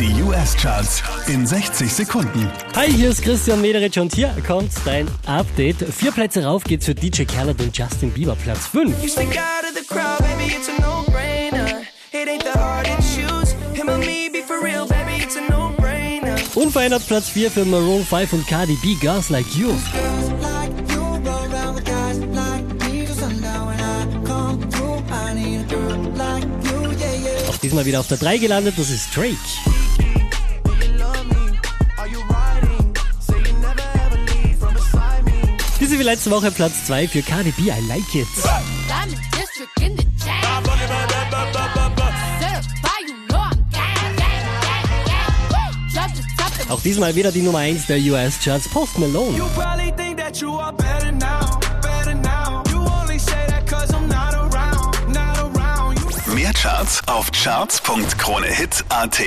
Die 0.00 0.22
US-Charts 0.22 1.04
in 1.28 1.46
60 1.46 1.92
Sekunden. 1.92 2.50
Hi, 2.74 2.90
hier 2.90 3.10
ist 3.10 3.22
Christian 3.22 3.60
Mederich 3.60 3.96
und 4.00 4.12
hier 4.12 4.34
kommt 4.44 4.72
dein 4.84 5.06
Update. 5.24 5.76
Vier 5.76 6.10
Plätze 6.10 6.44
rauf 6.44 6.64
geht's 6.64 6.86
für 6.86 6.96
DJ 6.96 7.22
Khaled 7.22 7.60
und 7.60 7.76
Justin 7.76 8.10
Bieber, 8.10 8.34
Platz 8.34 8.66
5. 8.66 9.00
You 9.00 9.08
stick 9.08 9.28
out 9.38 9.62
of 9.62 9.76
the 9.76 9.86
crowd, 9.86 10.18
baby, 10.18 10.52
it's 10.52 10.68
a 10.68 10.80
no-brainer. 10.80 11.82
It 12.10 12.28
ain't 12.28 12.42
the 12.42 12.58
hard 12.58 12.86
to 12.86 12.96
choose. 12.96 13.54
Him 13.74 13.88
or 13.88 13.98
me, 13.98 14.28
be 14.32 14.42
for 14.42 14.60
real, 14.60 14.84
baby, 14.88 15.22
it's 15.22 15.36
a 15.36 15.42
no-brainer. 15.48 16.36
Unverändert 16.56 17.06
Platz 17.06 17.28
4 17.28 17.50
für 17.50 17.64
Maroon 17.64 18.04
5 18.04 18.32
und 18.32 18.46
Cardi 18.48 18.76
B, 18.82 18.94
Girls 19.00 19.30
Like 19.30 19.46
You. 19.54 19.72
diesmal 27.64 27.86
wieder 27.86 28.00
auf 28.00 28.08
der 28.08 28.18
3 28.18 28.36
gelandet, 28.36 28.74
das 28.76 28.90
ist 28.90 29.16
Drake. 29.16 29.73
Diese 35.84 35.98
wie 35.98 36.02
letzte 36.02 36.30
Woche 36.30 36.50
Platz 36.50 36.86
2 36.86 37.08
für 37.08 37.20
Cardi 37.20 37.50
B, 37.50 37.64
I 37.64 37.86
Like 37.86 38.14
It. 38.14 38.26
Auch 46.70 46.80
diesmal 46.80 47.14
wieder 47.14 47.30
die 47.30 47.42
Nummer 47.42 47.58
1 47.58 47.86
der 47.86 47.98
US-Charts, 47.98 48.66
Post 48.70 48.98
Malone. 48.98 49.38
Mehr 56.34 56.52
Charts 56.54 57.02
auf 57.06 57.30
charts.kronehit.at 57.30 59.20